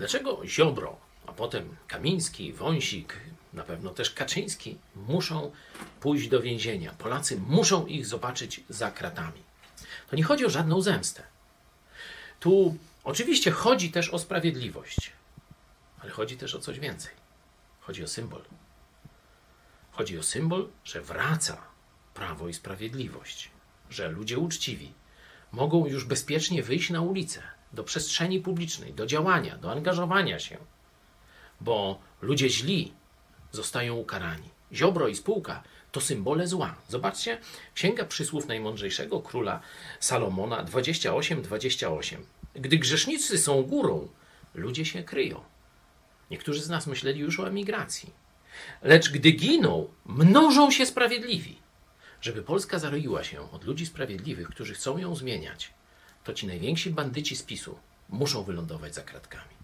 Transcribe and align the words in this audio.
Dlaczego 0.00 0.46
Ziobro, 0.46 0.96
a 1.26 1.32
potem 1.32 1.76
Kamiński, 1.88 2.52
Wąsik, 2.52 3.16
na 3.52 3.62
pewno 3.62 3.90
też 3.90 4.10
Kaczyński 4.10 4.78
muszą 4.96 5.52
pójść 6.00 6.28
do 6.28 6.40
więzienia? 6.40 6.92
Polacy 6.92 7.40
muszą 7.40 7.86
ich 7.86 8.06
zobaczyć 8.06 8.60
za 8.68 8.90
kratami. 8.90 9.42
To 10.10 10.16
nie 10.16 10.24
chodzi 10.24 10.46
o 10.46 10.50
żadną 10.50 10.82
zemstę. 10.82 11.22
Tu 12.40 12.76
oczywiście 13.04 13.50
chodzi 13.50 13.90
też 13.90 14.08
o 14.08 14.18
sprawiedliwość, 14.18 15.12
ale 15.98 16.10
chodzi 16.10 16.36
też 16.36 16.54
o 16.54 16.60
coś 16.60 16.80
więcej. 16.80 17.12
Chodzi 17.80 18.04
o 18.04 18.08
symbol. 18.08 18.42
Chodzi 19.92 20.18
o 20.18 20.22
symbol, 20.22 20.68
że 20.84 21.00
wraca 21.00 21.62
prawo 22.14 22.48
i 22.48 22.54
sprawiedliwość, 22.54 23.50
że 23.90 24.08
ludzie 24.08 24.38
uczciwi 24.38 24.92
mogą 25.52 25.86
już 25.86 26.04
bezpiecznie 26.04 26.62
wyjść 26.62 26.90
na 26.90 27.00
ulicę, 27.00 27.42
do 27.72 27.84
przestrzeni 27.84 28.40
publicznej, 28.40 28.92
do 28.92 29.06
działania, 29.06 29.56
do 29.56 29.72
angażowania 29.72 30.38
się, 30.38 30.56
bo 31.60 31.98
ludzie 32.22 32.50
źli 32.50 32.92
zostają 33.52 33.94
ukarani. 33.96 34.48
Ziobro 34.72 35.08
i 35.08 35.16
spółka 35.16 35.62
to 35.92 36.00
symbole 36.00 36.46
zła. 36.46 36.74
Zobaczcie, 36.88 37.38
Księga 37.74 38.04
Przysłów 38.04 38.48
Najmądrzejszego 38.48 39.20
Króla 39.20 39.60
Salomona 40.00 40.64
28-28. 40.64 42.16
Gdy 42.54 42.78
grzesznicy 42.78 43.38
są 43.38 43.62
górą, 43.62 44.08
ludzie 44.54 44.84
się 44.84 45.02
kryją. 45.02 45.40
Niektórzy 46.30 46.62
z 46.62 46.68
nas 46.68 46.86
myśleli 46.86 47.20
już 47.20 47.40
o 47.40 47.48
emigracji. 47.48 48.12
Lecz 48.82 49.10
gdy 49.10 49.30
giną, 49.30 49.88
mnożą 50.06 50.70
się 50.70 50.86
sprawiedliwi. 50.86 51.58
Żeby 52.20 52.42
Polska 52.42 52.78
zaroiła 52.78 53.24
się 53.24 53.52
od 53.52 53.64
ludzi 53.64 53.86
sprawiedliwych, 53.86 54.48
którzy 54.48 54.74
chcą 54.74 54.98
ją 54.98 55.14
zmieniać, 55.14 55.74
to 56.30 56.34
ci 56.34 56.46
najwięksi 56.46 56.90
bandyci 56.90 57.36
z 57.36 57.42
PiSu 57.42 57.78
muszą 58.08 58.42
wylądować 58.42 58.94
za 58.94 59.02
kratkami. 59.02 59.54